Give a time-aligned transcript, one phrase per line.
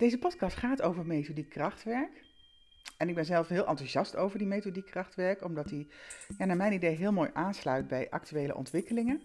[0.00, 2.24] Deze podcast gaat over methodiek krachtwerk.
[2.96, 5.88] En ik ben zelf heel enthousiast over die methodiek krachtwerk, omdat die
[6.38, 9.22] naar mijn idee heel mooi aansluit bij actuele ontwikkelingen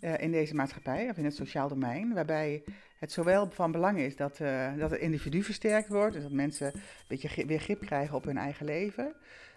[0.00, 2.14] uh, in deze maatschappij of in het sociaal domein.
[2.14, 2.64] Waarbij
[2.98, 6.74] het zowel van belang is dat, uh, dat het individu versterkt wordt, dus dat mensen
[6.74, 9.14] een beetje weer grip krijgen op hun eigen leven.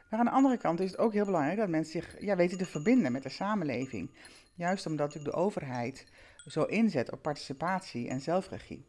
[0.10, 2.58] Maar aan de andere kant is het ook heel belangrijk dat mensen zich ja, weten
[2.58, 4.12] te verbinden met de samenleving.
[4.56, 6.06] Juist omdat de overheid
[6.46, 8.89] zo inzet op participatie en zelfregie.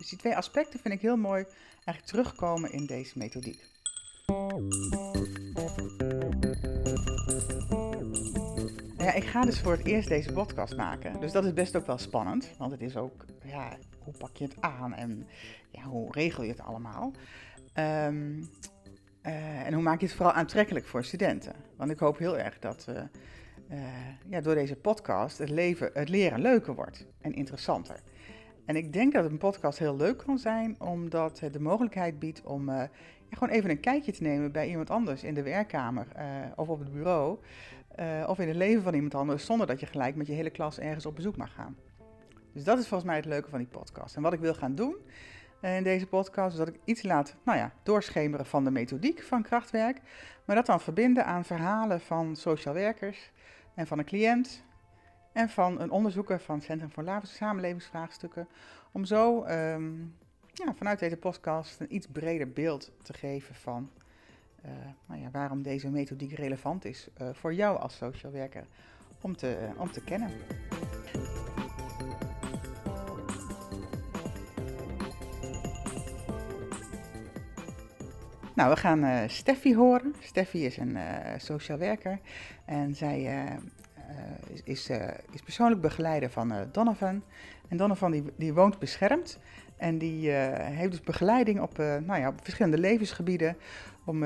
[0.00, 1.44] Dus die twee aspecten vind ik heel mooi
[1.84, 3.60] eigenlijk terugkomen in deze methodiek.
[8.98, 11.20] Ja, ik ga dus voor het eerst deze podcast maken.
[11.20, 12.50] Dus dat is best ook wel spannend.
[12.58, 15.26] Want het is ook, ja, hoe pak je het aan en
[15.70, 17.12] ja, hoe regel je het allemaal?
[17.74, 18.50] Um,
[19.22, 21.54] uh, en hoe maak je het vooral aantrekkelijk voor studenten?
[21.76, 22.96] Want ik hoop heel erg dat uh,
[23.70, 23.78] uh,
[24.28, 28.00] ja, door deze podcast het, leven, het leren leuker wordt en interessanter.
[28.70, 32.42] En ik denk dat een podcast heel leuk kan zijn, omdat het de mogelijkheid biedt
[32.42, 32.88] om ja,
[33.30, 36.06] gewoon even een kijkje te nemen bij iemand anders in de werkkamer
[36.56, 37.38] of op het bureau.
[38.26, 40.78] of in het leven van iemand anders, zonder dat je gelijk met je hele klas
[40.78, 41.76] ergens op bezoek mag gaan.
[42.52, 44.16] Dus dat is volgens mij het leuke van die podcast.
[44.16, 44.96] En wat ik wil gaan doen,
[45.60, 46.56] in deze podcast.
[46.56, 50.00] Dus dat ik iets laat nou ja, doorschemeren van de methodiek van krachtwerk.
[50.44, 53.30] Maar dat dan verbinden aan verhalen van social werkers
[53.74, 54.64] en van een cliënt.
[55.32, 58.48] En van een onderzoeker van het Centrum voor Lavische Samenlevingsvraagstukken.
[58.92, 60.16] Om zo um,
[60.52, 63.90] ja, vanuit deze podcast een iets breder beeld te geven van
[64.64, 64.70] uh,
[65.06, 68.66] nou ja, waarom deze methodiek relevant is uh, voor jou als social werker
[69.20, 70.30] om te, uh, om te kennen.
[78.54, 80.14] Nou, we gaan Steffi horen.
[80.20, 80.98] Steffi is een
[81.36, 82.20] sociaal werker
[82.64, 83.48] en zij
[84.52, 84.88] is, is,
[85.30, 87.22] is, persoonlijk begeleider van Donovan.
[87.68, 89.38] En Donovan die, die woont beschermd
[89.76, 93.56] en die heeft dus begeleiding op, nou ja, op verschillende levensgebieden
[94.04, 94.24] om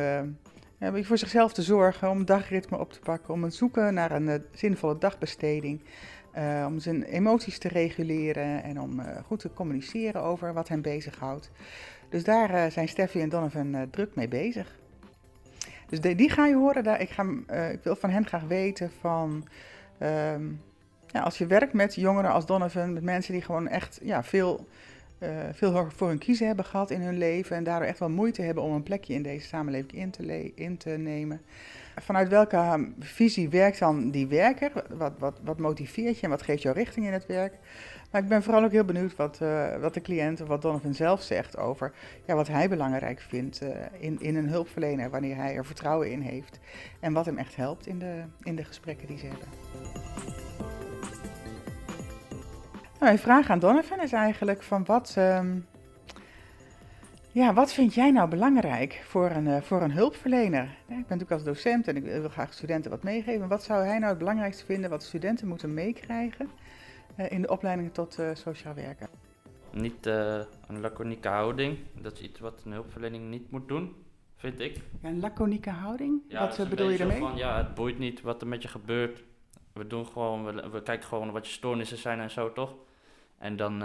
[0.92, 4.98] voor zichzelf te zorgen, om dagritme op te pakken, om het zoeken naar een zinvolle
[4.98, 5.80] dagbesteding.
[6.66, 11.50] Om zijn emoties te reguleren en om goed te communiceren over wat hem bezighoudt.
[12.08, 14.78] Dus daar zijn Steffi en Donovan druk mee bezig.
[15.88, 16.84] Dus die ga je horen.
[16.84, 17.22] Daar, ik, ga,
[17.70, 19.44] ik wil van hen graag weten van...
[19.98, 20.42] Ehm,
[21.06, 24.66] ja, als je werkt met jongeren als Donovan, met mensen die gewoon echt ja, veel,
[25.52, 27.56] veel voor hun kiezen hebben gehad in hun leven...
[27.56, 30.14] en daardoor echt wel moeite hebben om een plekje in deze samenleving
[30.54, 31.40] in te, nemen...
[32.00, 34.72] Vanuit welke visie werkt dan die werker?
[34.88, 37.52] Wat, wat, wat motiveert je en wat geeft jou richting in het werk?
[38.14, 40.94] Maar ik ben vooral ook heel benieuwd wat, uh, wat de cliënt of wat Donovan
[40.94, 41.92] zelf zegt over
[42.26, 43.68] ja, wat hij belangrijk vindt uh,
[43.98, 46.58] in, in een hulpverlener, wanneer hij er vertrouwen in heeft.
[47.00, 49.48] En wat hem echt helpt in de, in de gesprekken die ze hebben.
[53.04, 55.66] Nou, mijn vraag aan Donovan is eigenlijk van wat, um,
[57.32, 60.62] ja, wat vind jij nou belangrijk voor een, uh, voor een hulpverlener?
[60.64, 63.48] Ja, ik ben natuurlijk als docent en ik wil graag studenten wat meegeven.
[63.48, 66.50] Wat zou hij nou het belangrijkste vinden wat studenten moeten meekrijgen
[67.16, 69.08] uh, in de opleiding tot uh, sociaal werker?
[69.72, 71.78] Niet een laconieke houding.
[72.00, 73.94] Dat is iets wat een hulpverlening niet moet doen,
[74.36, 74.80] vind ik.
[75.02, 76.22] Ja, een laconieke houding?
[76.28, 77.18] Ja, wat bedoel je daarmee?
[77.18, 79.24] Van, ja, het boeit niet wat er met je gebeurt.
[79.72, 82.74] We doen gewoon, we, we kijken gewoon wat je stoornissen zijn en zo, toch?
[83.44, 83.82] En dan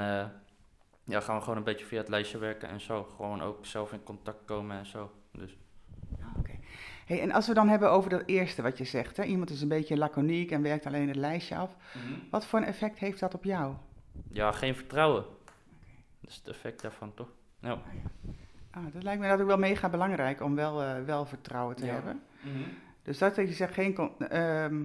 [1.03, 3.03] ja, gaan we gewoon een beetje via het lijstje werken en zo.
[3.15, 5.11] Gewoon ook zelf in contact komen en zo.
[5.31, 5.57] Dus.
[6.37, 6.51] Oké.
[7.05, 9.23] Hey, en als we dan hebben over dat eerste wat je zegt, hè?
[9.23, 11.75] iemand is een beetje laconiek en werkt alleen het lijstje af.
[11.93, 12.27] Mm-hmm.
[12.31, 13.73] Wat voor een effect heeft dat op jou?
[14.31, 15.23] Ja, geen vertrouwen.
[16.19, 17.29] Dat is het effect daarvan, toch?
[17.59, 17.71] Ja.
[17.71, 18.31] Ah, ja.
[18.71, 21.85] Ah, dat lijkt me dat ook wel mega belangrijk om wel, uh, wel vertrouwen te
[21.85, 21.93] ja.
[21.93, 22.21] hebben.
[22.41, 22.65] Mm-hmm.
[23.03, 24.29] Dus dat je zegt, geen, uh,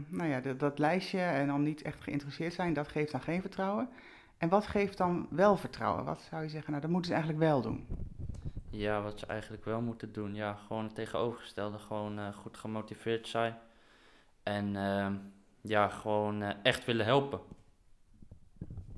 [0.09, 3.41] nou ja, dat, dat lijstje en dan niet echt geïnteresseerd zijn, dat geeft dan geen
[3.41, 3.89] vertrouwen.
[4.45, 6.05] En wat geeft dan wel vertrouwen?
[6.05, 7.87] Wat zou je zeggen, nou dat moeten ze eigenlijk wel doen?
[8.71, 10.35] Ja, wat ze eigenlijk wel moeten doen.
[10.35, 11.79] Ja, gewoon het tegenovergestelde.
[11.79, 13.57] Gewoon uh, goed gemotiveerd zijn.
[14.43, 15.11] En uh,
[15.61, 17.41] ja, gewoon uh, echt willen helpen.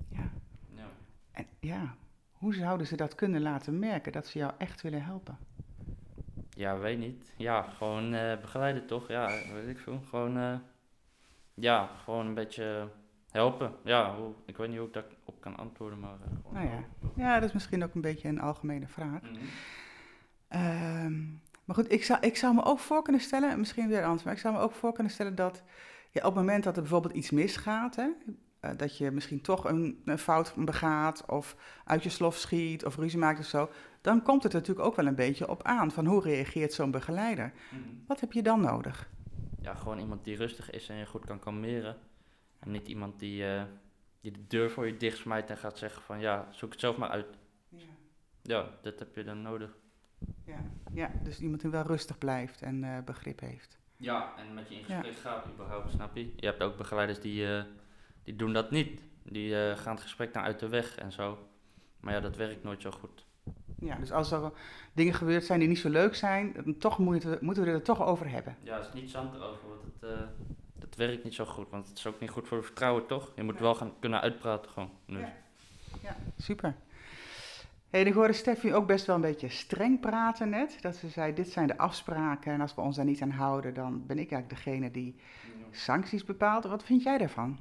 [0.08, 0.31] Ja.
[0.75, 0.87] ja.
[1.31, 1.94] En ja,
[2.32, 5.38] hoe zouden ze dat kunnen laten merken, dat ze jou echt willen helpen?
[6.50, 7.32] Ja, weet niet.
[7.37, 8.10] Ja, gewoon
[8.40, 9.08] begeleiden toch?
[9.08, 10.00] Ja, weet ik veel.
[10.08, 10.62] Gewoon,
[11.54, 12.88] ja, gewoon een beetje
[13.31, 13.75] helpen.
[13.84, 15.15] Ja, hoe, ik weet niet hoe ik daarop
[15.46, 16.19] kan antwoorden, maar...
[16.20, 16.84] Uh, nou ja.
[17.16, 19.20] ja, dat is misschien ook een beetje een algemene vraag.
[19.22, 19.37] Mm
[20.48, 21.04] -hmm.
[21.04, 24.22] um, maar goed, ik zou, ik zou me ook voor kunnen stellen, misschien weer anders,
[24.22, 25.62] maar ik zou me ook voor kunnen stellen dat
[26.10, 28.08] ja, op het moment dat er bijvoorbeeld iets misgaat, hè,
[28.60, 32.96] uh, dat je misschien toch een, een, fout begaat of uit je slof schiet of
[32.96, 33.70] ruzie maakt of zo,
[34.00, 37.52] dan komt het natuurlijk ook wel een beetje op aan van hoe reageert zo'n begeleider.
[37.70, 38.04] Mm -hmm.
[38.06, 39.10] Wat heb je dan nodig?
[39.60, 41.96] Ja, gewoon iemand die rustig is en je goed kan kalmeren.
[42.58, 43.62] En niet iemand die, uh,
[44.32, 47.08] die de deur voor je dichtsmijt en gaat zeggen van ja, zoek het zelf maar
[47.08, 47.26] uit.
[47.69, 47.87] Ja.
[48.43, 49.76] ja, dat heb je dan nodig.
[50.44, 50.58] Ja,
[50.93, 53.78] ja dus iemand die wel rustig blijft en uh, begrip heeft.
[53.96, 56.32] Ja, en met je in gesprek gaat überhaupt, snap je?
[56.37, 57.62] Je hebt ook begeleiders die, uh,
[58.23, 59.00] die doen dat niet.
[59.23, 61.49] Die uh, gaan het gesprek naar uit de weg en zo.
[62.00, 63.26] Maar ja, dat werkt nooit zo goed.
[63.78, 64.52] Ja, dus als er
[64.93, 67.82] dingen gebeurd zijn die niet zo leuk zijn, dan toch moeten we, moeten we er
[67.82, 68.56] toch over hebben.
[68.62, 70.28] Ja, het is niet zand erover, want het,
[70.78, 71.70] dat werkt niet zo goed.
[71.70, 73.32] Want het is ook niet goed voor het vertrouwen, toch?
[73.34, 74.90] Je moet wel gaan kunnen uitpraten gewoon.
[75.06, 75.20] Dus.
[75.20, 75.32] Ja.
[76.02, 76.75] ja, super.
[77.90, 80.78] Hey, ik hoorde Steffi ook best wel een beetje streng praten net.
[80.81, 83.75] Dat ze zei, dit zijn de afspraken en als we ons daar niet aan houden,
[83.75, 85.17] dan ben ik eigenlijk degene die
[85.70, 86.64] sancties bepaalt.
[86.64, 87.58] Wat vind jij daarvan?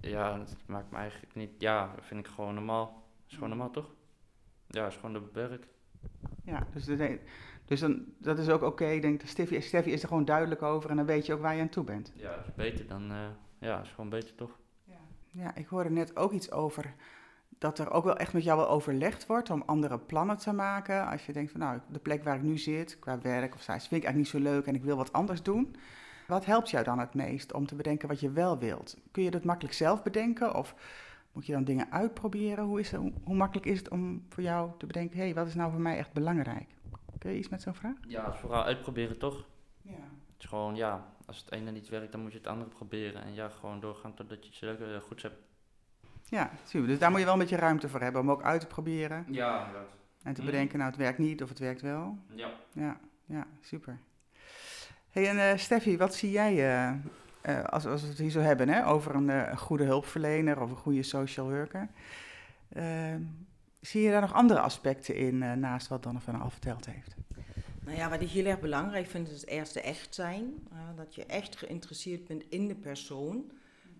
[0.00, 1.50] Ja, dat maakt me eigenlijk niet...
[1.58, 3.02] Ja, dat vind ik gewoon normaal.
[3.28, 3.94] is gewoon normaal, toch?
[4.66, 5.66] Ja, is gewoon de werk.
[6.44, 7.20] Ja, dus, de,
[7.64, 8.86] dus dan, dat is ook oké.
[8.86, 11.54] Ik denk, Steffi, Steffi is er gewoon duidelijk over en dan weet je ook waar
[11.54, 12.12] je aan toe bent.
[12.14, 13.10] Ja, is beter dan...
[13.10, 13.18] Uh,
[13.58, 14.58] ja, is gewoon beter, toch?
[14.84, 15.00] Ja.
[15.30, 16.94] ja, ik hoorde net ook iets over
[17.58, 21.06] dat er ook wel echt met jou wel overlegd wordt om andere plannen te maken.
[21.08, 23.72] Als je denkt van nou, de plek waar ik nu zit, qua werk of zo,
[23.72, 25.76] vind ik eigenlijk niet zo leuk en ik wil wat anders doen.
[26.26, 28.96] Wat helpt jou dan het meest om te bedenken wat je wel wilt?
[29.10, 30.74] Kun je dat makkelijk zelf bedenken of
[31.32, 32.64] moet je dan dingen uitproberen?
[32.64, 35.46] Hoe, is het, hoe makkelijk is het om voor jou te bedenken, hé, hey, wat
[35.46, 36.73] is nou voor mij echt belangrijk?
[37.30, 37.96] Je iets met zo'n vraag?
[38.08, 39.46] Ja, vooral uitproberen toch?
[39.82, 39.92] Ja.
[39.92, 43.22] Het is gewoon, ja, als het ene niet werkt, dan moet je het andere proberen.
[43.22, 45.36] En ja, gewoon doorgaan totdat je het uh, goed hebt.
[46.24, 46.88] Ja, super.
[46.88, 49.26] Dus daar moet je wel een beetje ruimte voor hebben om ook uit te proberen.
[49.28, 49.88] Ja, inderdaad.
[50.22, 52.18] En te bedenken, nou, het werkt niet of het werkt wel.
[52.34, 52.50] Ja.
[52.72, 53.98] Ja, ja super.
[55.10, 56.54] hey, en uh, Steffi, wat zie jij
[57.46, 60.70] uh, als, als we het hier zo hebben hè, over een, een, goede hulpverlener of
[60.70, 61.88] een goede social worker?
[63.86, 67.14] Zie je daar nog andere aspecten in naast wat Donovan al verteld heeft?
[67.84, 70.68] Nou ja, wat ik heel erg belangrijk vind is het eerste echt zijn.
[70.96, 73.50] dat je echt geïnteresseerd bent in de persoon.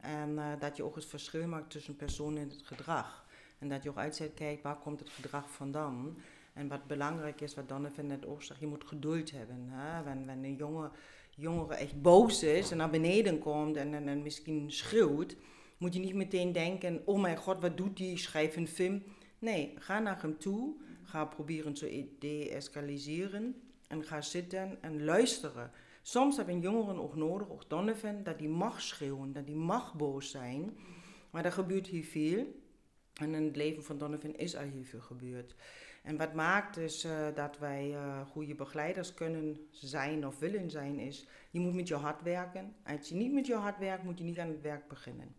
[0.00, 3.26] En uh, dat je ook het verschil maakt tussen persoon en het gedrag.
[3.58, 6.16] En dat je ook uitzet kijkt, waar komt het gedrag vandaan?
[6.52, 9.69] En wat belangrijk is, wat Donovan net ook zegt, je moet geduld hebben.
[9.70, 10.10] Hè?
[10.10, 10.90] Een jonge,
[11.31, 15.36] jongere echt boos is en naar beneden komt en, en, en misschien schreeuwt,
[15.78, 19.02] moet je niet meteen denken, oh mijn god, wat doet die, schrijf een film.
[19.38, 25.70] Nee, ga naar hem toe, ga proberen te de-escaliseren en ga zitten en luisteren.
[26.02, 30.31] Soms hebben jongeren ook nodig, ook Donovan, dat die mag schreeuwen, dat die mag boos
[30.31, 30.76] zijn.
[31.31, 32.62] Maar er gebeurt hier veel.
[33.14, 35.54] En in het leven van Donovan is er heel veel gebeurd.
[36.02, 40.98] En wat maakt dus uh, dat wij uh, goede begeleiders kunnen zijn of willen zijn,
[40.98, 42.75] is je moet met je hart werken.
[42.82, 45.34] Als je niet met je hart werkt, moet je niet aan het werk beginnen.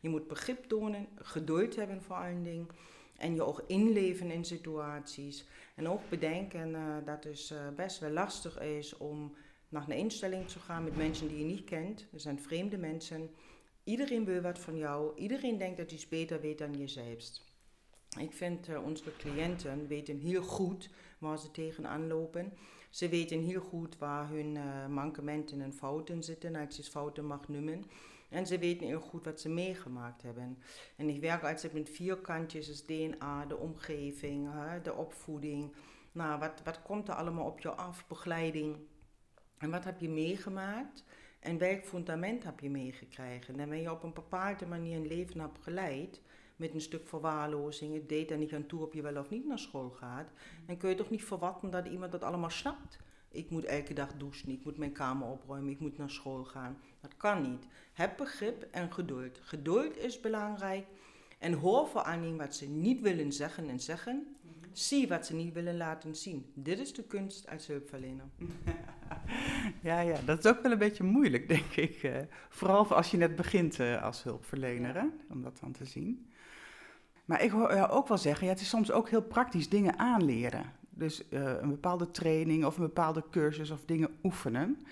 [0.00, 2.66] Je moet begrip tonen, geduld hebben voor allen dingen.
[3.16, 5.44] En je ook inleven in situaties.
[5.74, 9.34] En ook bedenken uh, dat het dus, best wel lastig is om
[9.68, 12.06] naar een instelling te gaan met mensen die je niet kent.
[12.12, 13.30] Er zijn vreemde mensen.
[13.84, 15.16] Iedereen wil wat van jou.
[15.16, 17.30] Iedereen denkt dat hij beter weet dan jezelf.
[18.18, 22.52] Ik vind uh, onze cliënten weten heel goed waar ze tegenaan lopen.
[22.90, 24.58] Ze weten heel goed waar hun
[24.92, 27.84] mankementen en fouten zitten, als je fouten mag noemen.
[28.32, 30.58] En ze weten heel goed wat ze meegemaakt hebben.
[30.96, 34.48] En ik werk altijd met vier kantjes, dus DNA, de omgeving,
[34.82, 35.72] de opvoeding.
[36.12, 38.06] Nou, wat, wat komt er allemaal op je af?
[38.06, 38.76] Begeleiding.
[39.58, 41.04] En wat heb je meegemaakt?
[41.40, 43.54] En welk fundament heb je meegekregen?
[43.54, 46.20] En wanneer je op een bepaalde manier een leven hebt geleid,
[46.56, 49.46] met een stuk verwaarlozing, het deed er niet aan toe of je wel of niet
[49.46, 50.30] naar school gaat,
[50.66, 52.98] dan kun je toch niet verwachten dat iemand dat allemaal snapt.
[53.28, 56.78] Ik moet elke dag douchen, ik moet mijn kamer opruimen, ik moet naar school gaan.
[57.02, 57.66] Dat kan niet.
[57.92, 59.40] Heb begrip en geduld.
[59.42, 60.86] Geduld is belangrijk.
[61.38, 64.36] En hoor voor aan wat ze niet willen zeggen en zeggen.
[64.72, 66.50] Zie wat ze niet willen laten zien.
[66.54, 68.24] Dit is de kunst als hulpverlener.
[69.82, 72.02] ja, ja, dat is ook wel een beetje moeilijk, denk ik.
[72.02, 72.16] Uh,
[72.48, 76.30] vooral als je net begint uh, als hulpverlener, hè, om dat dan te zien.
[77.24, 79.98] Maar ik hoor jou ook wel zeggen, ja, het is soms ook heel praktisch dingen
[79.98, 80.72] aanleren.
[80.90, 84.86] Dus uh, een bepaalde training of een bepaalde cursus of dingen oefenen.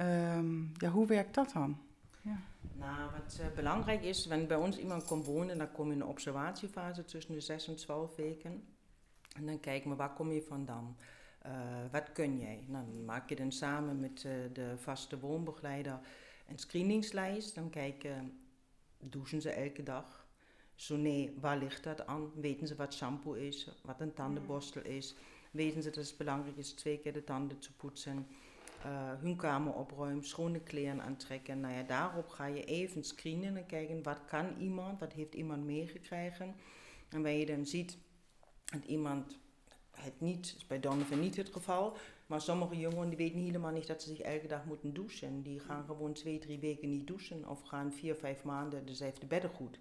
[0.00, 1.78] Um, ja, hoe werkt dat dan?
[2.22, 2.40] Ja.
[2.72, 6.06] Nou, wat belangrijk is, wanneer bij ons iemand komt wonen, dan kom je in een
[6.06, 8.64] observatiefase tussen de 6 en 12 weken.
[9.36, 10.96] En dan kijken we, waar kom je vandaan?
[11.46, 11.52] Uh,
[11.90, 12.64] wat kun jij?
[12.68, 15.98] Dan maak je dan samen met uh, de vaste woonbegeleider
[16.48, 17.54] een screeningslijst.
[17.54, 18.40] Dan kijken,
[18.98, 20.26] douchen ze elke dag?
[20.74, 22.30] Zo nee, waar ligt dat aan?
[22.34, 25.14] Weten ze wat shampoo is, wat een tandenborstel is?
[25.50, 28.26] Weten ze dat het belangrijk is twee keer de tanden te poetsen?
[28.86, 31.60] Uh, hun kamer opruimen, schone kleren aantrekken.
[31.60, 35.64] Nou ja, daarop ga je even screenen en kijken wat kan iemand, wat heeft iemand
[35.64, 36.54] meegekregen.
[37.08, 37.98] En waar je dan ziet
[38.64, 39.38] dat iemand
[39.90, 41.96] het niet, is bij Donovan niet het geval,
[42.26, 45.42] maar sommige jongeren die weten helemaal niet dat ze zich elke dag moeten douchen.
[45.42, 49.80] Die gaan gewoon twee, drie weken niet douchen of gaan vier, vijf maanden dezelfde beddengoed.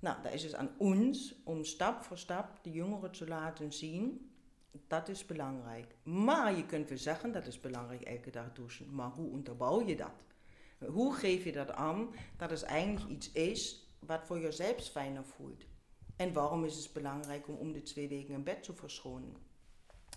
[0.00, 4.29] Nou, dat is dus aan ons om stap voor stap de jongeren te laten zien.
[4.86, 5.94] Dat is belangrijk.
[6.02, 8.94] Maar je kunt wel zeggen dat is belangrijk elke dag douchen.
[8.94, 10.24] Maar hoe onderbouw je dat?
[10.86, 15.64] Hoe geef je dat aan dat het eigenlijk iets is wat voor jezelf fijner voelt?
[16.16, 19.36] En waarom is het belangrijk om om de twee weken een bed te verschonen?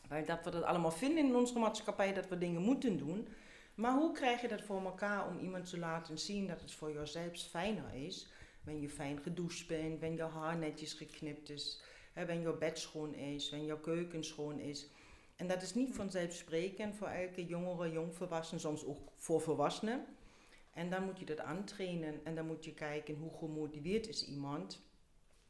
[0.08, 3.28] Weil dat we dat allemaal vinden in onze maatschappij, dat we dingen moeten doen.
[3.76, 6.94] Maar hoe krijg je dat voor elkaar om iemand te laten zien dat het voor
[6.94, 8.32] jezelf fijner is?
[8.64, 11.82] Wanneer je fijn gedoucht bent, wanneer je haar netjes geknipt is,
[12.14, 14.88] wanneer je bed schoon is, wanneer je keuken schoon is.
[15.36, 20.06] En dat is niet vanzelfsprekend voor elke jongere, jongvolwassene, soms ook voor volwassenen.
[20.74, 24.82] En dan moet je dat aantrainen en dan moet je kijken hoe gemotiveerd is iemand.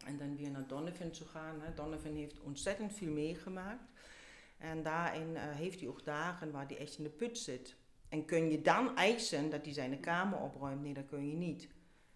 [0.06, 1.62] En dan weer naar Donovan te gaan.
[1.62, 1.74] Hè.
[1.74, 3.84] Donovan heeft ontzettend veel meegemaakt.
[4.58, 7.76] En daarin uh, heeft hij ook dagen waar hij echt in de put zit.
[8.10, 10.82] En kun je dan eisen dat hij zijn kamer opruimt?
[10.82, 11.68] Nee, dat kun je niet.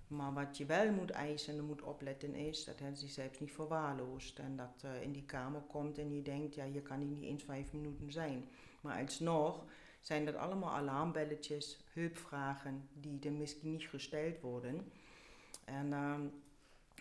[0.08, 3.52] Maar wat je wel moet eisen en moet opletten is dat hij zich zelfs niet
[3.52, 4.40] verwaarloost.
[4.40, 7.24] En dat uh, in die kamer komt en je denkt, ja, je kan hier niet
[7.24, 8.50] eens vijf minuten zijn.
[8.82, 9.66] Maar alsnog
[10.02, 14.92] zijn dat allemaal alarmbelletjes, hulpvragen die er misschien niet gesteld worden.
[15.66, 16.16] En uh,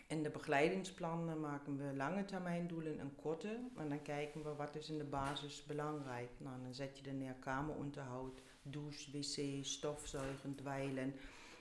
[0.07, 3.61] in de begeleidingsplannen maken we lange termijn doelen en korte.
[3.77, 6.31] En dan kijken we wat is in de basis belangrijk.
[6.39, 11.15] Nou, dan zet je er neer kameronderhoud, douche, wc, stofzuigen, dweilen.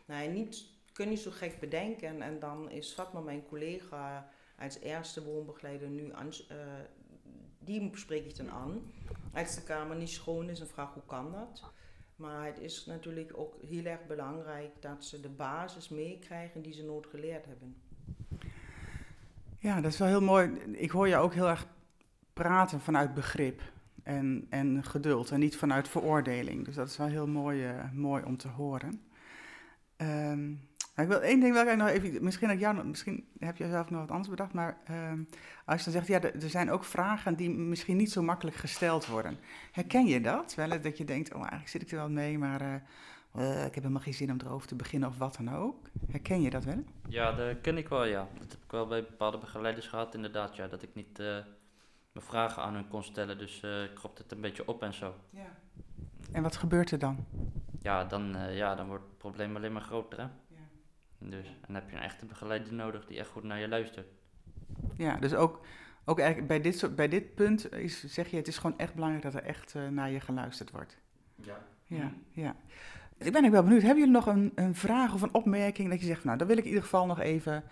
[0.05, 2.21] Nou, niet, kun je zo gek bedenken.
[2.21, 6.57] En dan is Fatma, mijn collega, als eerste woonbegeleider nu, aan, uh,
[7.59, 8.81] die spreek ik dan aan.
[9.33, 11.63] Als de kamer niet schoon is en vraag hoe kan dat.
[12.15, 16.83] Maar het is natuurlijk ook heel erg belangrijk dat ze de basis meekrijgen die ze
[16.83, 17.75] nooit geleerd hebben.
[19.59, 20.51] Ja, dat is wel heel mooi.
[20.71, 21.67] Ik hoor je ook heel erg
[22.33, 23.61] praten vanuit begrip
[24.03, 26.65] en, en geduld en niet vanuit veroordeling.
[26.65, 29.01] Dus dat is wel heel mooi, uh, mooi om te horen.
[29.97, 33.69] Um, ik wil één ding wil ik nog even, misschien, dat jou, misschien heb je
[33.69, 35.11] zelf nog wat anders bedacht, maar uh,
[35.65, 39.05] als je dan zegt, ja, er zijn ook vragen die misschien niet zo makkelijk gesteld
[39.05, 39.37] worden.
[39.71, 40.55] Herken je dat?
[40.55, 42.73] Wel dat je denkt, oh, eigenlijk zit ik er wel mee, maar uh,
[43.35, 45.89] uh, ik heb helemaal geen zin om erover te beginnen of wat dan ook.
[46.11, 46.83] Herken je dat wel?
[47.07, 48.27] Ja, dat ken ik wel, ja.
[48.39, 50.67] Dat heb ik wel bij bepaalde begeleiders gehad, inderdaad, ja.
[50.67, 51.25] Dat ik niet uh,
[52.11, 55.13] mijn vragen aan hun kon stellen, dus ik kropte het een beetje op en zo.
[55.29, 55.55] Ja.
[56.31, 57.25] En wat gebeurt er dan?
[57.81, 60.27] Ja, dan, ja, dan wordt het probleem alleen maar groter, hè.
[61.17, 64.07] Dus, en dan heb je een echte begeleider nodig die echt goed naar je luistert.
[64.97, 65.65] Ja, dus ook,
[66.05, 68.93] ook eigenlijk bij dit, soort, bij dit punt is, zeg je, het is gewoon echt
[68.93, 70.97] belangrijk dat er echt uh, naar je geluisterd wordt.
[71.35, 71.57] Ja.
[71.83, 72.55] Ja, ja.
[73.17, 75.99] Ik ben ook wel benieuwd, hebben jullie nog een, een vraag of een opmerking dat
[75.99, 77.63] je zegt, nou, dat wil ik in ieder geval nog even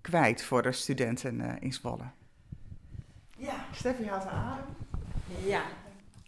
[0.00, 2.04] kwijt voor de studenten uh, in Zwolle?
[3.36, 3.64] Ja.
[3.72, 4.64] Steffi had adem.
[5.44, 5.62] Ja,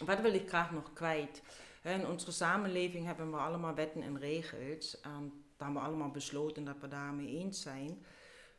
[0.04, 1.42] wat wil ik graag nog kwijt?
[1.82, 5.00] In onze samenleving hebben we allemaal wetten en regels.
[5.00, 8.04] En hebben we allemaal besloten dat we daarmee eens zijn.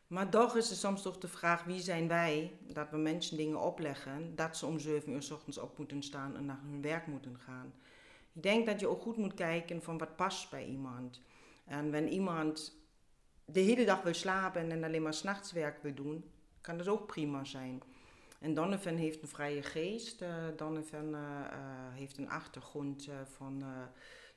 [0.06, 3.60] Maar toch is er soms toch de vraag, wie zijn wij dat we mensen dingen
[3.60, 7.06] opleggen, dat ze om 7 uur s ochtends op moeten staan en naar hun werk
[7.06, 7.72] moeten gaan.
[8.32, 11.20] Ik denk dat je ook goed moet kijken van wat past bij iemand.
[11.64, 12.76] En wanneer iemand
[13.44, 17.06] de hele dag wil slapen en alleen maar s'nachts werk wil doen, kan dat ook
[17.06, 17.82] prima zijn.
[18.38, 20.22] En Donovan heeft een vrije geest.
[20.22, 21.58] Uh, Donovan uh, uh,
[21.92, 23.64] heeft een achtergrond van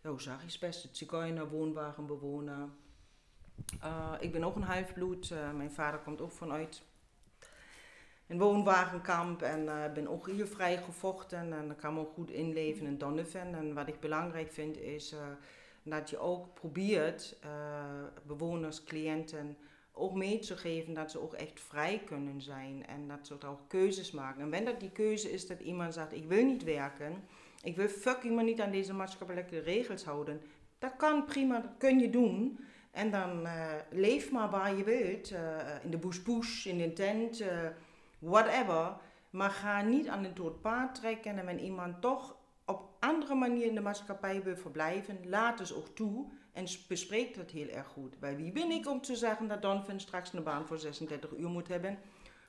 [0.01, 0.87] ja, hoe zag je het best?
[0.91, 2.69] Zigeuner, woonwagenbewoner.
[3.83, 5.29] Uh, ik ben ook een halfbloed.
[5.29, 6.81] Uh, mijn vader komt ook vanuit
[8.27, 12.85] een woonwagenkamp en uh, ben ook hier vrij gevochten en kan me ook goed inleven
[12.85, 13.55] in Donovan.
[13.55, 15.15] En wat ik belangrijk vind is
[15.83, 17.37] dat je ook probeert
[18.25, 19.57] bewoners, cliënten
[19.93, 23.59] ook mee te geven dat ze ook echt vrij kunnen zijn en dat ze ook
[23.67, 24.41] keuzes maken.
[24.41, 27.23] En wanneer dat die keuze is dat iemand zegt ik wil niet werken,
[27.63, 30.41] ik wil fucking me niet aan deze maatschappelijke regels houden.
[30.79, 32.59] Dat kan prima, dat kun je doen.
[32.91, 35.31] En dan uh, leef maar waar je wilt.
[35.31, 35.39] Uh,
[35.83, 37.47] in de bush in de tent, uh,
[38.19, 38.97] whatever.
[39.29, 41.37] Maar ga niet aan het dood paard trekken.
[41.37, 45.87] En wanneer iemand toch op andere manier in de maatschappij wil verblijven, laat dus ook
[45.87, 46.25] toe.
[46.53, 48.19] En bespreek dat heel erg goed.
[48.19, 51.49] Bij wie ben ik om te zeggen dat Donvin straks een baan voor 36 uur
[51.49, 51.99] moet hebben?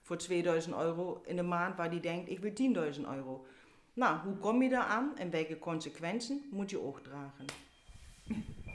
[0.03, 2.53] Voor 2000 euro in de maand, waar die denkt, ik wil
[2.95, 3.47] 10.000 euro.
[3.93, 7.45] Nou, hoe kom je daar aan en welke consequenties moet je ook dragen?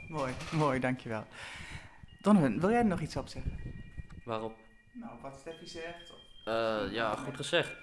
[0.08, 1.24] mooi, mooi, dankjewel.
[2.20, 3.58] Donovan, wil jij er nog iets op zeggen?
[4.24, 4.56] Waarop?
[4.92, 6.12] Nou, wat Steffi zegt.
[6.12, 6.18] Of...
[6.48, 7.76] Uh, ja, goed gezegd.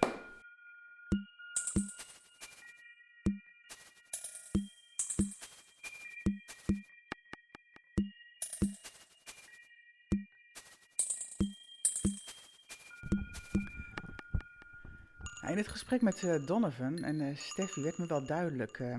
[16.02, 18.96] Met uh, Donovan en uh, Steffi werd me wel duidelijk uh,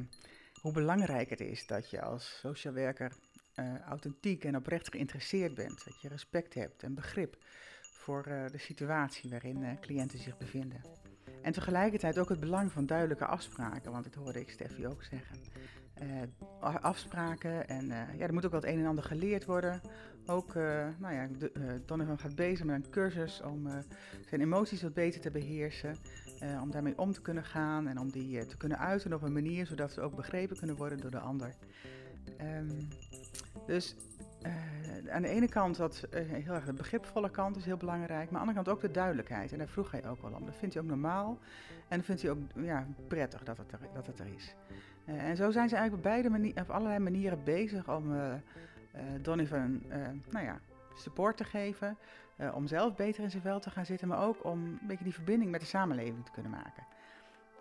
[0.61, 3.11] hoe belangrijk het is dat je als social werker
[3.87, 5.85] authentiek en oprecht geïnteresseerd bent.
[5.85, 7.37] Dat je respect hebt en begrip
[7.93, 10.81] voor de situatie waarin cliënten zich bevinden.
[11.41, 15.37] En tegelijkertijd ook het belang van duidelijke afspraken, want dat hoorde ik Steffi ook zeggen.
[16.59, 19.81] Afspraken en ja, er moet ook wat een en ander geleerd worden.
[20.25, 20.53] Ook,
[20.99, 21.27] nou ja,
[21.85, 23.67] Donovan gaat bezig met een cursus om
[24.27, 25.95] zijn emoties wat beter te beheersen.
[26.61, 29.65] Om daarmee om te kunnen gaan en om die te kunnen uiten op een manier
[29.65, 31.55] zodat ze ook begrepen kunnen worden door de ander.
[32.41, 32.87] Um,
[33.65, 33.95] dus
[34.45, 38.41] uh, aan de ene kant dat heel erg de begripvolle kant is heel belangrijk, maar
[38.41, 39.51] aan de andere kant ook de duidelijkheid.
[39.51, 40.45] En daar vroeg hij ook wel om.
[40.45, 41.39] Dat vindt hij ook normaal
[41.87, 44.55] en dat vindt hij ook ja, prettig dat het er, dat het er is.
[45.05, 48.13] en zo zijn ze eigenlijk op, beide allerlei manieren bezig om
[49.21, 49.83] Donovan
[50.29, 50.59] nou ja,
[50.95, 51.97] support te geven.
[52.53, 55.13] Om zelf beter in zijn vel te gaan zitten, maar ook om een beetje die
[55.13, 56.83] verbinding met de samenleving te kunnen maken.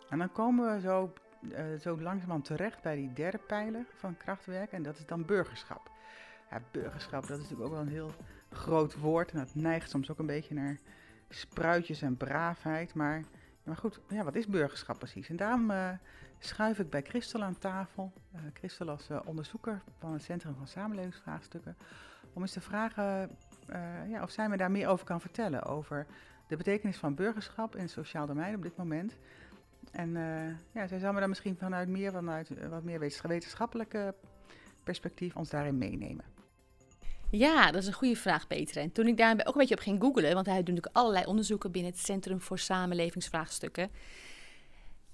[0.08, 1.12] En dan komen we zo,
[1.80, 5.90] zo langzamerhand terecht bij die derde pijler van krachtwerk en dat is dan burgerschap.
[6.70, 8.14] Burgerschap, dat is natuurlijk ook wel een heel
[8.50, 10.78] groot woord en dat neigt soms ook een beetje naar
[11.28, 13.24] spruitjes en braafheid, maar,
[13.62, 15.28] maar goed, ja, wat is burgerschap precies?
[15.28, 15.90] En daarom uh,
[16.38, 18.12] schuif ik bij Christel aan tafel,
[18.52, 21.76] Christel als onderzoeker van het Centrum van Samenlevingsvraagstukken,
[22.32, 23.30] om eens te vragen
[24.08, 25.62] ja, of zij me daar meer over kan vertellen.
[25.62, 26.06] Over
[26.46, 29.16] de betekenis van burgerschap in het sociaal domein op dit moment.
[29.90, 30.10] En
[30.72, 34.14] ja, zij zou me dan misschien vanuit meer, vanuit wat meer wetenschappelijke
[34.82, 36.33] perspectief ons daarin meenemen.
[37.36, 38.76] Ja, dat is een goede vraag, Peter.
[38.76, 41.24] En toen ik daar ook een beetje op ging googlen, want hij doet natuurlijk allerlei
[41.24, 43.90] onderzoeken binnen het Centrum voor Samenlevingsvraagstukken,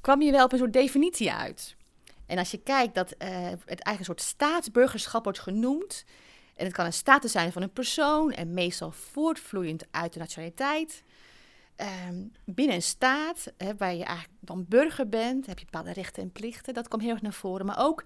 [0.00, 1.77] kwam je wel op een soort definitie uit.
[2.27, 3.29] En als je kijkt dat uh,
[3.65, 6.05] het een soort staatsburgerschap wordt genoemd,
[6.55, 11.03] en het kan een status zijn van een persoon en meestal voortvloeiend uit de nationaliteit.
[11.77, 16.23] Ehm, binnen een staat, hè, waar je eigenlijk dan burger bent, heb je bepaalde rechten
[16.23, 16.75] en plichten.
[16.75, 17.67] Dat komt heel erg naar voren.
[17.67, 18.05] Maar ook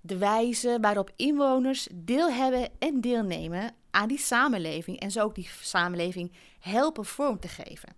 [0.00, 5.00] de wijze waarop inwoners deel hebben en deelnemen aan die samenleving.
[5.00, 7.88] En zo ook die samenleving helpen vorm te geven.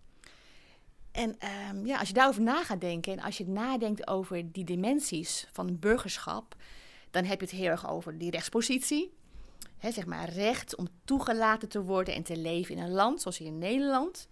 [1.12, 1.37] En
[1.70, 5.48] um, ja, als je daarover na gaat denken en als je nadenkt over die dimensies
[5.53, 6.57] van burgerschap,
[7.11, 9.12] dan heb je het heel erg over die rechtspositie
[9.90, 13.46] zeg maar recht om toegelaten te worden en te leven in een land, zoals hier
[13.46, 14.29] in Nederland.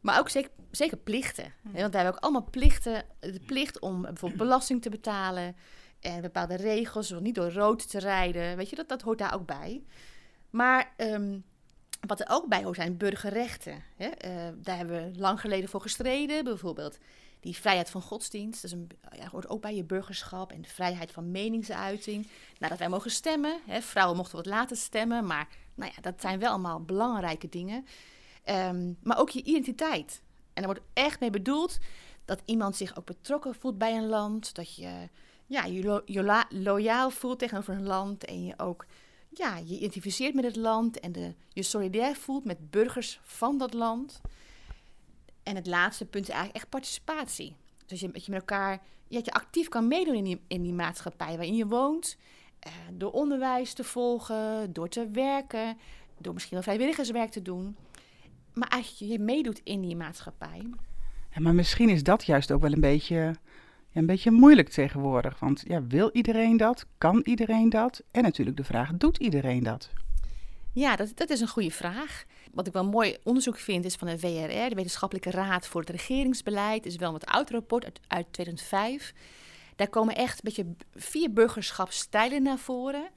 [0.00, 0.28] Maar ook
[0.70, 1.52] zeker, plichten.
[1.62, 3.04] Want wij hebben ook allemaal plichten.
[3.20, 5.56] De plicht om bijvoorbeeld belasting te betalen.
[6.04, 8.56] En bepaalde regels, zoals niet door rood te rijden.
[8.56, 9.82] Weet je, dat, dat hoort daar ook bij.
[10.50, 11.38] Maar ehm,
[12.06, 13.82] wat er ook bij hoort zijn burgerrechten.
[13.96, 14.06] Hè?
[14.06, 16.44] Uh, daar hebben we lang geleden voor gestreden.
[16.44, 16.98] Bijvoorbeeld
[17.40, 20.52] die vrijheid van godsdienst, dat is een, ja, hoort ook bij je burgerschap.
[20.52, 22.28] En de vrijheid van meningsuiting.
[22.58, 23.60] Nou, dat wij mogen stemmen.
[23.66, 23.82] Hè.
[23.82, 27.86] Vrouwen mochten wat later stemmen, maar nou ja, dat zijn wel allemaal belangrijke dingen.
[28.44, 30.22] Ehm, maar ook je identiteit.
[30.52, 31.78] En er wordt echt mee bedoeld
[32.24, 34.54] dat iemand zich ook betrokken voelt bij een land.
[34.54, 35.08] Dat je
[35.46, 38.24] ja, je, lo loyaal voelt tegenover een land.
[38.24, 38.86] En je ook
[39.28, 41.00] ja, je identificeert met het land.
[41.00, 44.20] En de, je solidair voelt met burgers van dat land.
[45.42, 47.56] En het laatste punt is eigenlijk echt participatie.
[47.86, 48.82] Dus je, dat je met elkaar
[49.22, 52.16] je actief kan meedoen in die, in die maatschappij waarin je woont.
[52.66, 55.76] Uh, door onderwijs te volgen, door te werken,
[56.18, 57.76] door misschien wel vrijwilligerswerk te doen.
[58.52, 60.62] Maar eigenlijk je meedoet in die maatschappij.
[61.34, 63.34] Ja, maar misschien is dat juist ook wel een beetje,
[63.94, 65.38] een beetje moeilijk tegenwoordig.
[65.38, 66.86] Want ja, wil iedereen dat?
[66.98, 68.02] Kan iedereen dat?
[68.10, 69.90] En natuurlijk de vraag, doet iedereen dat?
[70.72, 72.24] Ja, dat, dat is een goede vraag.
[72.52, 75.90] Wat ik wel mooi onderzoek vind is van de WRR, de Wetenschappelijke Raad voor het
[75.90, 76.86] Regeringsbeleid.
[76.86, 79.14] is wel een wat oud rapport uit, uit 2005.
[79.76, 83.08] Daar komen echt een beetje vier burgerschapsstijlen naar voren.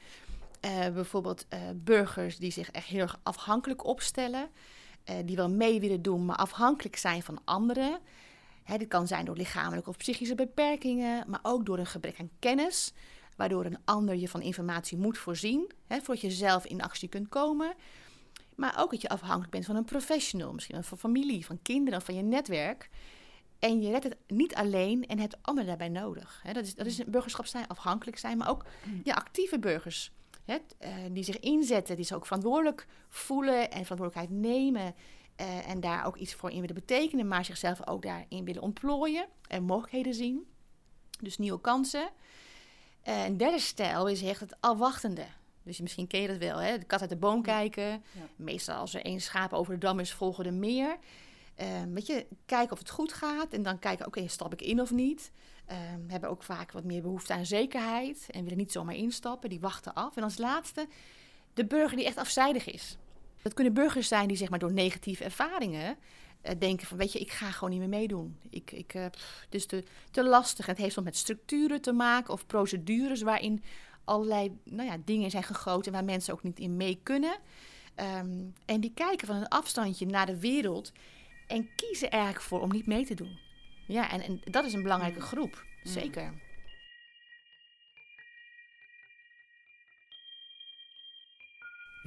[0.66, 4.48] Uh, bijvoorbeeld uh, burgers die zich echt heel erg afhankelijk opstellen.
[5.10, 8.00] Uh, die wel mee willen doen, maar afhankelijk zijn van anderen.
[8.68, 12.30] Hè, dit kan zijn door lichamelijke of psychische beperkingen, maar ook door een gebrek aan
[12.40, 12.94] kennis
[13.36, 17.30] waardoor een ander je van informatie moet voorzien, hè, voordat je zelf in actie kunt
[17.30, 17.74] komen.
[18.56, 22.16] Maar ook dat je afhankelijk bent van een professional, misschien van familie, van kinderen, van
[22.16, 22.90] je netwerk.
[23.60, 26.44] En je redt het niet alleen en hebt anderen daarbij nodig.
[26.54, 29.02] Dat, is, dat is een burgerschap zijn, afhankelijk zijn, maar ook mm.
[29.04, 30.12] ja, actieve burgers.
[30.48, 30.56] Uh,
[31.12, 34.96] die zich inzetten, die zich ook verantwoordelijk voelen en verantwoordelijkheid nemen.
[35.42, 39.28] Uh, en daar ook iets voor in willen betekenen, maar zichzelf ook daarin willen ontplooien
[39.48, 40.48] en mogelijkheden zien.
[41.20, 42.10] Dus nieuwe kansen.
[43.08, 45.26] Uh, een derde stijl is echt het afwachtende.
[45.64, 46.78] Dus misschien ken je dat wel, hè?
[46.78, 48.04] de kat uit de boom kijken.
[48.36, 50.98] Meestal als er één schaap over de dam is, volgen er meer.
[51.62, 54.82] Uh, weet je, kijken of het goed gaat en dan kijken, oké, stap ik in
[54.82, 55.32] of niet.
[55.72, 59.60] Uh, hebben ook vaak wat meer behoefte aan zekerheid en willen niet zomaar instappen, die
[59.60, 60.18] wachten af.
[60.18, 60.88] En als laatste,
[61.54, 62.98] de burger die echt afzijdig is.
[63.42, 65.98] Dat kunnen burgers zijn die zeg maar door negatieve ervaringen
[66.46, 68.38] uh, denken van, weet je, ik ga gewoon niet meer meedoen.
[68.50, 69.16] Ik, ik, uh, het
[69.50, 70.66] is te, te lastig.
[70.66, 73.64] Het heeft soms met structuren te maken of procedures waarin
[74.04, 77.38] allerlei nou ja, dingen zijn gegoten waar mensen ook niet in mee kunnen.
[77.96, 80.92] Ehm, en die kijken van een afstandje naar de wereld
[81.48, 83.40] en kiezen er eigenlijk voor om niet mee te doen.
[83.88, 85.26] Ja, en, en dat is een belangrijke Mm.
[85.26, 85.66] groep.
[85.84, 85.92] Mm.
[85.92, 86.34] Zeker.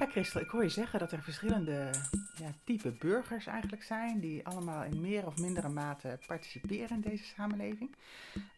[0.01, 1.89] Ja, Christel, ik hoor je zeggen dat er verschillende
[2.35, 7.23] ja, type burgers eigenlijk zijn, die allemaal in meer of mindere mate participeren in deze
[7.23, 7.95] samenleving.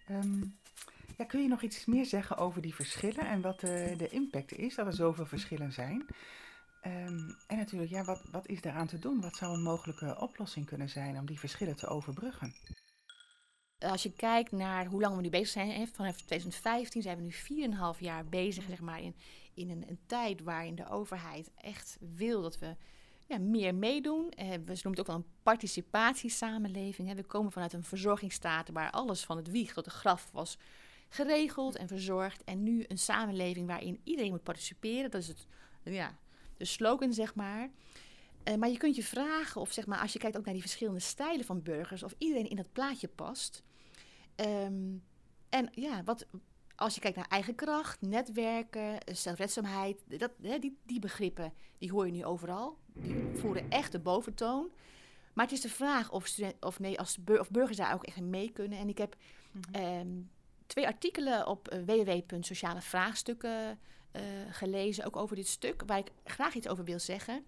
[0.07, 0.41] Ehm,
[1.17, 4.57] ja, kun je nog iets meer zeggen over die verschillen en wat de, de impact
[4.57, 6.05] is dat er zoveel verschillen zijn?
[6.81, 9.21] Ehm, en natuurlijk, ja, wat, wat is daaraan te doen?
[9.21, 12.53] Wat zou een mogelijke oplossing kunnen zijn om die verschillen te overbruggen?
[13.83, 17.69] Als je kijkt naar hoe lang we nu bezig zijn, vanaf 2015 zijn we nu
[17.95, 19.15] 4,5 jaar bezig, zeg maar, in,
[19.53, 22.75] in een, een tijd waarin de overheid echt wil dat we
[23.25, 24.29] ja, meer meedoen.
[24.29, 27.07] Eh, we noemen het ook wel een participatiesamenleving.
[27.07, 27.15] Hè.
[27.15, 30.57] We komen vanuit een verzorgingsstaat waar alles van het wieg tot de graf was
[31.09, 32.43] geregeld en verzorgd.
[32.43, 35.11] En nu een samenleving waarin iedereen moet participeren.
[35.11, 35.47] Dat is het,
[35.83, 36.17] ja,
[36.57, 37.69] de slogan, zeg maar.
[38.43, 40.61] Eh, maar je kunt je vragen of, zeg maar, als je kijkt ook naar die
[40.61, 43.63] verschillende stijlen van burgers, of iedereen in dat plaatje past.
[44.35, 44.95] Ehm,
[45.49, 46.25] en ja, wat,
[46.75, 52.05] als je kijkt naar eigen kracht, netwerken, zelfredzaamheid, dat, hè, die, die begrippen, die hoor
[52.05, 52.77] je nu overal.
[52.93, 54.71] Die voeren echt de boventoon.
[55.33, 58.03] Maar het is de vraag of, student, of, nee, als bur- of burgers daar ook
[58.05, 58.77] echt mee kunnen.
[58.79, 59.15] En ik heb
[59.71, 60.21] ehm,
[60.65, 63.79] twee artikelen op eh, www.socialevraagstukken
[64.11, 67.43] eh, gelezen, ook over dit stuk, waar ik graag iets over wil zeggen.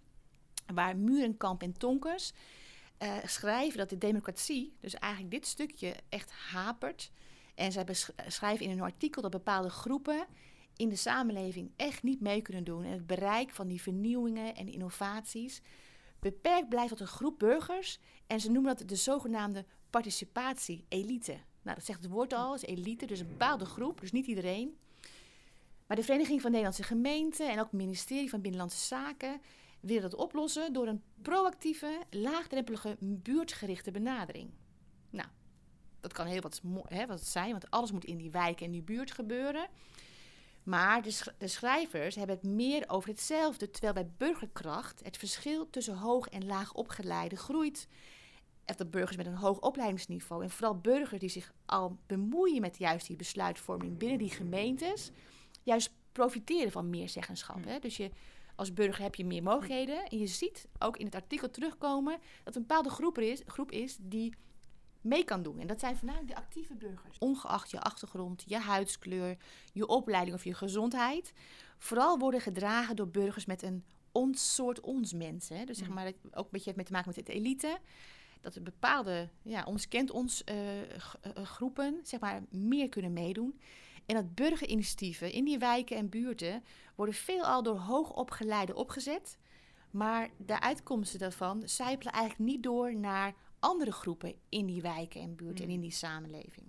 [0.73, 2.31] Waar Murenkamp en Tonkers
[2.97, 7.11] eh, schrijven dat de democratie, dus eigenlijk dit stukje, echt hapert.
[7.55, 10.25] En zij besch- schrijven in een artikel dat bepaalde groepen
[10.75, 12.83] in de samenleving echt niet mee kunnen doen.
[12.83, 15.61] En het bereik van die vernieuwingen en innovaties
[16.19, 17.99] beperkt blijft tot een groep burgers.
[18.27, 21.31] En ze noemen dat de zogenaamde participatie-elite.
[21.61, 24.77] Nou, dat zegt het woord al, is elite, dus een bepaalde groep, dus niet iedereen.
[25.87, 29.41] Maar de Vereniging van Nederlandse Gemeenten en ook het ministerie van Binnenlandse Zaken
[29.85, 34.49] willen dat oplossen door een proactieve, laagdrempelige, buurtgerichte benadering.
[35.09, 35.27] Nou,
[35.99, 38.81] dat kan heel wat, hè, wat zijn, want alles moet in die wijk en die
[38.81, 39.67] buurt gebeuren.
[40.63, 45.69] Maar de, sch- de schrijvers hebben het meer over hetzelfde, terwijl bij burgerkracht het verschil
[45.69, 47.87] tussen hoog en laag opgeleide groeit.
[48.65, 52.77] Of dat burgers met een hoog opleidingsniveau en vooral burgers die zich al bemoeien met
[52.77, 55.11] juist die besluitvorming binnen die gemeentes,
[55.63, 57.65] juist profiteren van meer zeggenschap.
[57.65, 57.79] Hè?
[57.79, 58.11] Dus je,
[58.55, 60.05] als burger heb je meer mogelijkheden.
[60.05, 63.71] En je ziet ook in het artikel terugkomen dat een bepaalde groep er is, groep
[63.71, 64.33] is die
[65.01, 65.59] mee kan doen.
[65.59, 67.17] En dat zijn voornamelijk de actieve burgers.
[67.19, 69.37] Ongeacht je achtergrond, je huidskleur,
[69.73, 71.33] je opleiding of je gezondheid.
[71.77, 75.65] Vooral worden gedragen door burgers met een ons soort ons mensen.
[75.65, 77.77] Dus zeg maar, dat ook een beetje mee te maken met het elite.
[78.41, 80.99] Dat er bepaalde, ja, ons kent ons eh, eh,
[81.43, 83.59] groepen, zeg maar, meer kunnen meedoen.
[84.05, 86.63] En dat burgerinitiatieven in die wijken en buurten
[86.95, 89.37] worden veelal door hoogopgeleiden opgezet.
[89.91, 95.35] Maar de uitkomsten daarvan zijpelen eigenlijk niet door naar andere groepen in die wijken en
[95.35, 96.65] buurten en in die samenleving.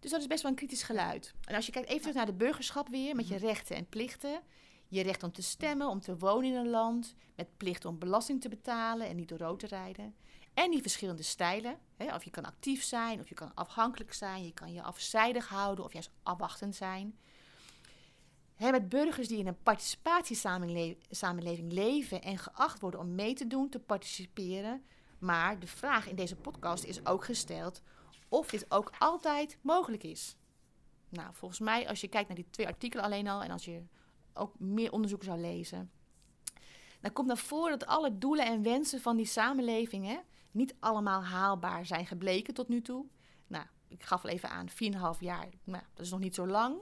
[0.00, 1.34] Dus dat is best wel een kritisch geluid.
[1.44, 4.40] En als je kijkt even terug naar de burgerschap weer, met je rechten en plichten.
[4.88, 8.40] Je recht om te stemmen, om te wonen in een land, met plicht om belasting
[8.40, 10.14] te betalen en niet door rood te rijden.
[10.54, 11.78] En die verschillende stijlen.
[11.96, 15.48] Hè, of je kan actief zijn, of je kan afhankelijk zijn, je kan je afzijdig
[15.48, 17.18] houden of juist afwachtend zijn.
[18.54, 23.68] Hè, met burgers die in een participatiesamenleving leven en geacht worden om mee te doen,
[23.68, 24.84] te participeren.
[25.18, 27.82] Maar de vraag in deze podcast is ook gesteld
[28.28, 30.36] of dit ook altijd mogelijk is.
[31.08, 33.82] Nou, volgens mij, als je kijkt naar die twee artikelen alleen al en als je
[34.34, 35.90] ook meer onderzoek zou lezen,
[37.00, 41.86] dan komt naar voren dat alle doelen en wensen van die samenlevingen niet allemaal haalbaar
[41.86, 43.06] zijn gebleken tot nu toe.
[43.46, 44.68] Nou, ik gaf al even aan,
[45.14, 46.76] 4,5 jaar, nou, dat is nog niet zo lang.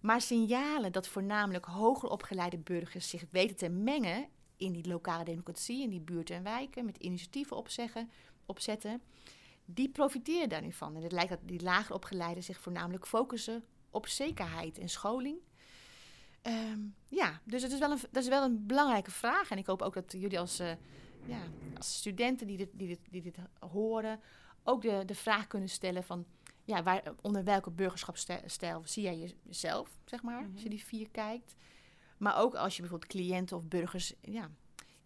[0.00, 5.82] Maar signalen dat voornamelijk hoger opgeleide burgers zich weten te mengen in die lokale democratie,
[5.82, 8.10] in die buurten en wijken, met initiatieven opzeggen,
[8.46, 9.02] opzetten,
[9.64, 10.96] die profiteren daar nu van.
[10.96, 15.38] En het lijkt dat die lager opgeleiden zich voornamelijk focussen op zekerheid en scholing.
[16.42, 19.50] Ehm, ja, dus het is wel een, dat is wel een belangrijke vraag.
[19.50, 20.70] En ik hoop ook dat jullie als, eh,
[21.26, 21.40] ja,
[21.76, 24.20] als studenten die dit, die, dit, die dit horen,
[24.62, 26.26] ook de, de vraag kunnen stellen van,
[26.64, 31.54] ja, waar, onder welke burgerschapsstijl zie jij jezelf, zeg maar, als je die vier kijkt.
[32.18, 34.50] Maar ook als je bijvoorbeeld cliënten of burgers, ja,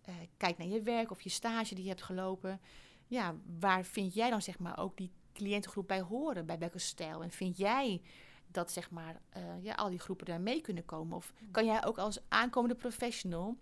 [0.03, 2.61] eh, kijkt naar je werk of je stage die je hebt gelopen.
[3.07, 6.47] Ja, waar vind jij dan zeg maar ook die cliëntengroep bij horen?
[6.47, 7.23] Bij welke stijl?
[7.23, 8.03] En vind jij
[8.47, 11.17] dat zeg maar eh, ja, al die groepen daar mee kunnen komen?
[11.17, 13.57] Of kan jij ook als aankomende professional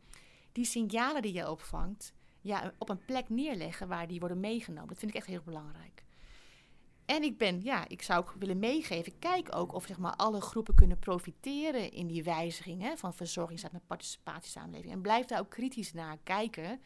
[0.53, 4.89] die signalen die je opvangt, ja, op een plek neerleggen waar die worden meegenomen?
[4.89, 6.05] Dat vind ik echt heel belangrijk.
[7.05, 10.41] En ik ben, ja, ik zou ook willen meegeven, kijk ook of zeg maar, alle
[10.41, 14.93] groepen kunnen profiteren in die wijziging hè, van verzorgingsstaat naar participatiesamenleving.
[14.93, 16.81] En blijf daar ook kritisch naar kijken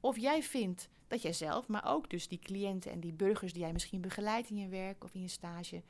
[0.00, 3.62] of jij vindt dat jij zelf, maar ook dus die cliënten en die burgers die
[3.62, 5.82] jij misschien begeleidt in je werk of in je stage,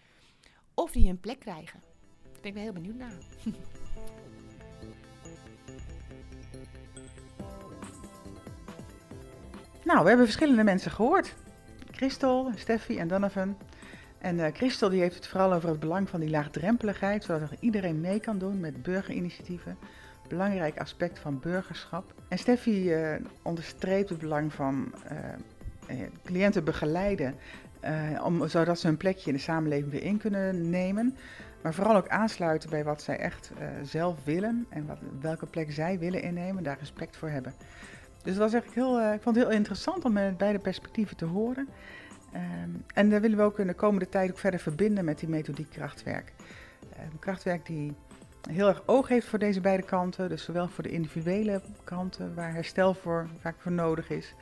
[0.75, 1.81] of die een plek krijgen.
[2.23, 3.19] Daar ben ik wel heel benieuwd naar.
[9.89, 11.35] Nou, we hebben verschillende mensen gehoord.
[11.91, 13.57] Christel, Steffi en Donovan.
[14.19, 18.01] En uh, Christel die heeft het vooral over het belang van die laagdrempeligheid, zodat iedereen
[18.01, 19.79] mee kan doen met burgerinitiatieven.
[20.29, 22.15] Belangrijk aspect van burgerschap.
[22.29, 24.95] En Steffi uh, onderstreept het belang van
[25.91, 27.35] uh, cliënten begeleiden,
[28.25, 31.17] om, zodat ze een plekje in de samenleving weer in kunnen nemen.
[31.63, 33.51] Maar vooral ook aansluiten bij wat zij echt
[33.83, 37.55] zelf willen en wat, welke plek zij willen innemen, daar respect voor hebben.
[38.23, 41.69] Dus dat was eigenlijk heel, ik vond het heel interessant om beide perspectieven te horen.
[42.35, 45.29] Um, en daar willen we ook in de komende tijd ook verder verbinden met die
[45.29, 46.33] methodiek krachtwerk.
[46.93, 47.95] Uh, krachtwerk die
[48.51, 50.29] heel erg oog heeft voor deze beide kanten.
[50.29, 54.35] Dus zowel voor de individuele kanten, waar herstel voor, vaak voor nodig is.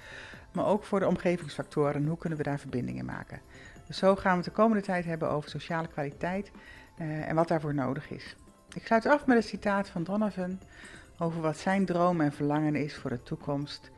[0.53, 2.07] Maar ook voor de omgevingsfactoren.
[2.07, 3.41] Hoe kunnen we daar verbindingen maken?
[3.87, 6.51] Dus zo gaan we het de komende tijd hebben over sociale kwaliteit
[6.99, 8.37] uh, en wat daarvoor nodig is.
[8.75, 10.59] Ik sluit af met een citaat van Donovan
[11.19, 13.91] over wat zijn droom en verlangen is voor de toekomst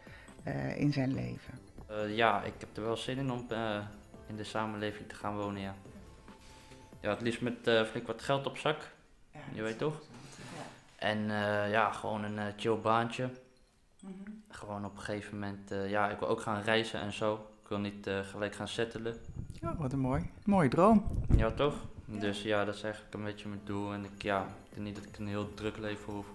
[0.47, 1.59] uh, in zijn leven.
[1.91, 3.79] Uh, ja, ik heb er wel zin in om uh,
[4.27, 5.75] in de samenleving te gaan wonen, ja.
[7.01, 8.91] Ja, het liefst met uh, flink wat geld op zak,
[9.33, 10.01] ja, je weet toch?
[10.37, 10.63] Ja.
[11.07, 11.19] En
[11.71, 13.25] ja, gewoon een chill baantje.
[14.01, 14.43] Mm -hmm.
[14.49, 17.35] Gewoon op een gegeven moment, ja, ik wil ook gaan reizen en zo.
[17.63, 19.17] Ik wil niet gelijk gaan settelen.
[19.53, 21.25] Ja, wat een mooi, mooie droom.
[21.37, 21.75] Ja, toch?
[22.05, 22.21] Ja.
[22.21, 23.93] Dus ja, dat is eigenlijk een beetje mijn doel.
[23.93, 26.27] En ik, ja, ik denk niet dat ik een heel druk leven hoef.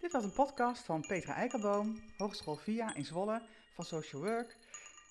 [0.00, 3.42] Dit was een podcast van Petra Eikelboom, Hogeschool VIA in Zwolle
[3.74, 4.56] van Social Work.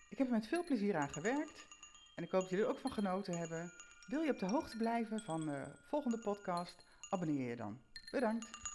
[0.10, 1.68] Ik heb er met veel plezier aan gewerkt
[2.16, 3.72] en ik hoop dat jullie er ook van genoten hebben.
[4.08, 6.86] Wil je op de hoogte blijven van de volgende podcast?
[7.10, 7.80] Abonneer je dan.
[8.12, 8.75] Bedankt.